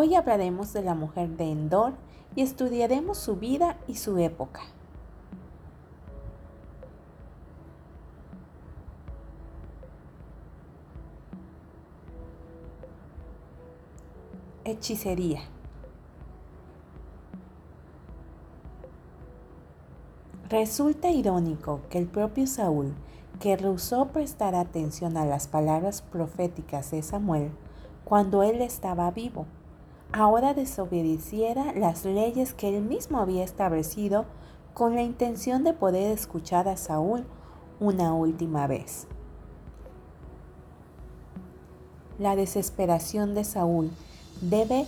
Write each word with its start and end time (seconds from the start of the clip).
Hoy 0.00 0.14
hablaremos 0.14 0.72
de 0.72 0.82
la 0.82 0.94
mujer 0.94 1.30
de 1.30 1.50
Endor 1.50 1.92
y 2.36 2.42
estudiaremos 2.42 3.18
su 3.18 3.34
vida 3.34 3.78
y 3.88 3.96
su 3.96 4.16
época. 4.18 4.60
Hechicería. 14.62 15.40
Resulta 20.48 21.10
irónico 21.10 21.80
que 21.90 21.98
el 21.98 22.06
propio 22.06 22.46
Saúl, 22.46 22.94
que 23.40 23.56
rehusó 23.56 24.10
prestar 24.10 24.54
atención 24.54 25.16
a 25.16 25.24
las 25.24 25.48
palabras 25.48 26.02
proféticas 26.02 26.92
de 26.92 27.02
Samuel 27.02 27.50
cuando 28.04 28.44
él 28.44 28.62
estaba 28.62 29.10
vivo, 29.10 29.46
ahora 30.12 30.54
desobedeciera 30.54 31.72
las 31.74 32.04
leyes 32.04 32.54
que 32.54 32.76
él 32.76 32.82
mismo 32.82 33.18
había 33.18 33.44
establecido 33.44 34.26
con 34.74 34.94
la 34.94 35.02
intención 35.02 35.64
de 35.64 35.72
poder 35.72 36.12
escuchar 36.12 36.68
a 36.68 36.76
Saúl 36.76 37.24
una 37.80 38.14
última 38.14 38.66
vez. 38.66 39.06
La 42.18 42.36
desesperación 42.36 43.34
de 43.34 43.44
Saúl 43.44 43.90
debe 44.40 44.86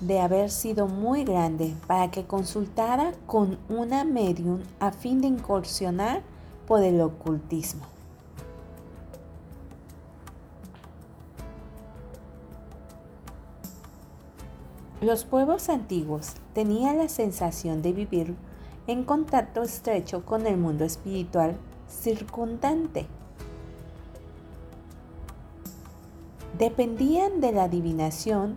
de 0.00 0.20
haber 0.20 0.50
sido 0.50 0.86
muy 0.88 1.24
grande 1.24 1.74
para 1.86 2.10
que 2.10 2.26
consultara 2.26 3.12
con 3.26 3.58
una 3.68 4.04
medium 4.04 4.60
a 4.80 4.90
fin 4.90 5.20
de 5.20 5.28
incursionar 5.28 6.22
por 6.66 6.82
el 6.82 7.00
ocultismo. 7.00 7.93
Los 15.04 15.26
pueblos 15.26 15.68
antiguos 15.68 16.32
tenían 16.54 16.96
la 16.96 17.10
sensación 17.10 17.82
de 17.82 17.92
vivir 17.92 18.34
en 18.86 19.04
contacto 19.04 19.62
estrecho 19.62 20.24
con 20.24 20.46
el 20.46 20.56
mundo 20.56 20.86
espiritual 20.86 21.58
circundante. 21.90 23.04
Dependían 26.56 27.42
de 27.42 27.52
la 27.52 27.64
adivinación 27.64 28.56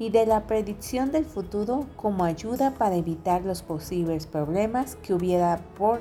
y 0.00 0.10
de 0.10 0.26
la 0.26 0.48
predicción 0.48 1.12
del 1.12 1.26
futuro 1.26 1.86
como 1.94 2.24
ayuda 2.24 2.72
para 2.72 2.96
evitar 2.96 3.44
los 3.44 3.62
posibles 3.62 4.26
problemas 4.26 4.96
que 4.96 5.14
hubiera 5.14 5.60
por 5.78 6.00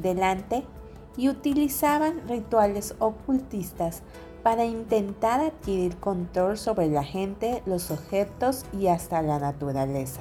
delante 0.00 0.62
y 1.16 1.30
utilizaban 1.30 2.28
rituales 2.28 2.94
ocultistas 3.00 4.02
para 4.46 4.64
intentar 4.64 5.40
adquirir 5.40 5.96
control 5.96 6.56
sobre 6.56 6.86
la 6.86 7.02
gente, 7.02 7.64
los 7.66 7.90
objetos 7.90 8.64
y 8.72 8.86
hasta 8.86 9.20
la 9.20 9.40
naturaleza. 9.40 10.20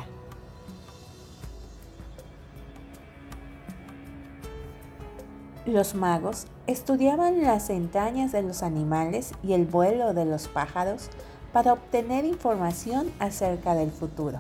Los 5.67 5.93
magos 5.93 6.47
estudiaban 6.65 7.43
las 7.43 7.69
entrañas 7.69 8.31
de 8.31 8.41
los 8.41 8.64
animales 8.64 9.31
y 9.43 9.53
el 9.53 9.65
vuelo 9.65 10.15
de 10.15 10.25
los 10.25 10.47
pájaros 10.47 11.11
para 11.53 11.73
obtener 11.73 12.25
información 12.25 13.11
acerca 13.19 13.75
del 13.75 13.91
futuro. 13.91 14.39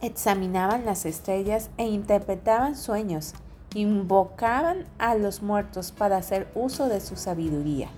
Examinaban 0.00 0.84
las 0.86 1.06
estrellas 1.06 1.70
e 1.76 1.86
interpretaban 1.86 2.74
sueños 2.74 3.32
invocaban 3.76 4.86
a 4.98 5.14
los 5.16 5.42
muertos 5.42 5.92
para 5.92 6.16
hacer 6.16 6.48
uso 6.54 6.88
de 6.88 6.98
su 7.00 7.14
sabiduría. 7.14 7.90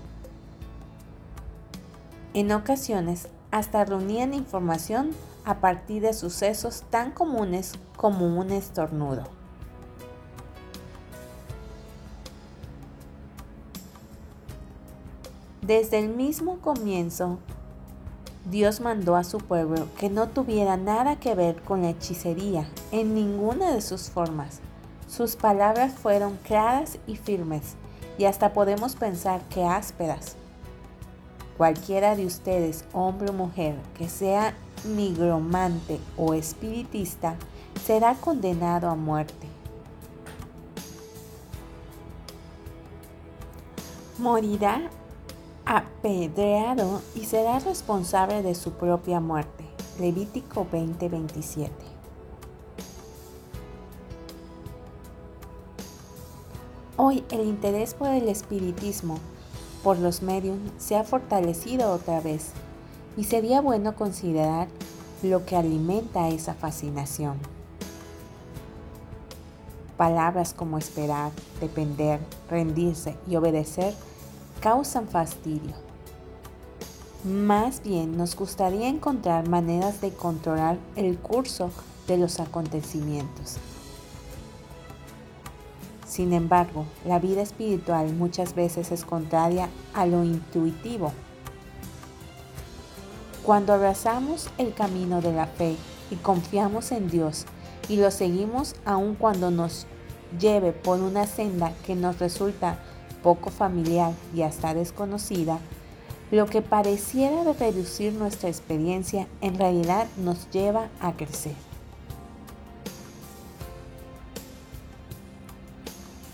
En 2.35 2.51
ocasiones 2.51 3.29
hasta 3.53 3.85
reunían 3.85 4.35
información 4.35 5.11
a 5.45 5.61
partir 5.61 6.03
de 6.03 6.15
sucesos 6.15 6.83
tan 6.91 7.13
comunes 7.13 7.75
como 7.97 8.27
un 8.27 8.51
estornudo. 8.51 9.23
Desde 15.63 16.01
el 16.01 16.09
mismo 16.09 16.59
comienzo, 16.59 17.39
Dios 18.51 18.81
mandó 18.81 19.15
a 19.15 19.23
su 19.23 19.39
pueblo 19.39 19.87
que 19.97 20.11
no 20.11 20.29
tuviera 20.29 20.77
nada 20.77 21.21
que 21.21 21.37
ver 21.37 21.63
con 21.63 21.83
la 21.83 21.91
hechicería 21.91 22.67
en 22.91 23.15
ninguna 23.15 23.73
de 23.73 23.81
sus 23.81 24.11
formas, 24.11 24.61
sus 25.09 25.37
palabras 25.37 25.93
fueron 25.95 26.37
claras 26.37 26.99
y 27.07 27.17
firmes, 27.17 27.75
y 28.19 28.25
hasta 28.25 28.53
podemos 28.53 28.95
pensar 28.95 29.41
que 29.49 29.65
ásperas. 29.65 30.37
Cualquiera 31.57 32.15
de 32.15 32.27
ustedes, 32.27 32.85
hombre 32.93 33.31
o 33.31 33.33
mujer, 33.33 33.77
que 33.97 34.09
sea 34.09 34.55
nigromante 34.85 35.99
o 36.17 36.35
espiritista, 36.35 37.37
será 37.85 38.15
condenado 38.15 38.89
a 38.89 38.95
muerte. 38.95 39.49
Morirá 44.19 44.91
apedreado 45.65 47.03
y 47.15 47.25
será 47.25 47.59
responsable 47.61 48.43
de 48.43 48.55
su 48.55 48.73
propia 48.73 49.21
muerte. 49.21 49.65
Levítico 49.99 50.67
20:27. 50.71 51.98
Hoy 57.01 57.23
el 57.31 57.43
interés 57.43 57.95
por 57.95 58.09
el 58.09 58.29
espiritismo, 58.29 59.21
por 59.85 59.99
los 59.99 60.21
medios, 60.21 60.59
se 60.79 60.97
ha 60.97 61.05
fortalecido 61.05 61.93
otra 61.93 62.21
vez 62.21 62.51
y 63.17 63.23
sería 63.23 63.61
bueno 63.61 63.95
considerar 63.95 64.67
lo 65.23 65.47
que 65.47 65.55
alimenta 65.55 66.29
esa 66.29 66.55
fascinación. 66.55 67.39
Palabras 69.97 70.53
como 70.53 70.77
esperar, 70.77 71.31
depender, 71.61 72.19
rendirse 72.51 73.15
y 73.29 73.37
obedecer 73.37 73.95
causan 74.59 75.07
fastidio. 75.07 75.77
Más 77.23 77.81
bien 77.85 78.17
nos 78.17 78.35
gustaría 78.35 78.89
encontrar 78.89 79.49
maneras 79.49 80.01
de 80.01 80.11
controlar 80.11 80.79
el 80.97 81.17
curso 81.17 81.71
de 82.09 82.17
los 82.17 82.41
acontecimientos 82.41 83.61
sin 86.19 86.33
embargo, 86.33 86.85
la 87.05 87.21
vida 87.21 87.43
espiritual 87.43 88.13
muchas 88.13 88.57
veces 88.57 88.91
es 88.91 89.05
contraria 89.05 89.69
a 89.95 90.05
lo 90.05 90.25
intuitivo. 90.25 91.13
Cuando 93.45 93.73
abrazamos 93.73 94.51
el 94.59 94.75
camino 94.75 95.21
de 95.21 95.33
la 95.33 95.47
fe 95.47 95.77
y 96.11 96.17
confiamos 96.17 96.91
en 96.91 97.09
Dios 97.09 97.47
y 97.89 97.99
lo 97.99 98.11
seguimos 98.11 98.75
aun 98.85 99.15
cuando 99.15 99.53
nos 99.53 99.87
lleve 100.41 100.73
por 100.73 100.99
una 100.99 101.25
senda 101.25 101.73
que 101.87 101.95
nos 101.95 102.19
resulta 102.19 102.81
poco 103.23 103.51
familiar 103.51 104.13
y 104.35 104.43
hasta 104.43 104.75
desconocida, 104.75 105.61
lo 106.33 106.47
que 106.47 106.63
pareciera 106.63 107.53
reducir 107.53 108.13
nuestra 108.13 108.49
experiencia 108.49 109.29
en 109.41 109.57
realidad 109.57 110.09
nos 110.17 110.51
lleva 110.51 110.89
a 110.99 111.13
crecer. 111.13 111.68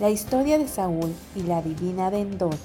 La 0.00 0.11
historia 0.11 0.58
de 0.58 0.67
Saúl 0.67 1.14
y 1.37 1.43
la 1.43 1.62
divina 1.62 2.11
de 2.11 2.23
Endor 2.23 2.56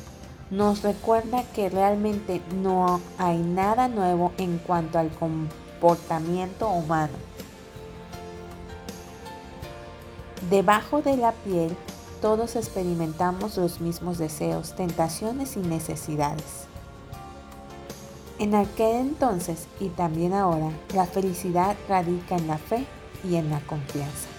nos 0.49 0.81
recuerda 0.81 1.43
que 1.53 1.69
realmente 1.69 2.41
no 2.55 2.99
hay 3.19 3.37
nada 3.37 3.87
nuevo 3.87 4.31
en 4.39 4.57
cuanto 4.57 4.97
al 4.97 5.09
comportamiento 5.11 6.67
humano. 6.69 7.13
Debajo 10.49 11.03
de 11.03 11.17
la 11.17 11.33
piel 11.33 11.75
todos 12.19 12.55
experimentamos 12.55 13.57
los 13.57 13.79
mismos 13.79 14.17
deseos, 14.17 14.73
tentaciones 14.75 15.55
y 15.55 15.59
necesidades. 15.59 16.65
En 18.39 18.55
aquel 18.55 18.95
entonces 18.95 19.67
y 19.79 19.89
también 19.89 20.33
ahora, 20.33 20.71
la 20.95 21.05
felicidad 21.05 21.77
radica 21.87 22.37
en 22.37 22.47
la 22.47 22.57
fe 22.57 22.85
y 23.23 23.35
en 23.35 23.51
la 23.51 23.59
confianza. 23.61 24.38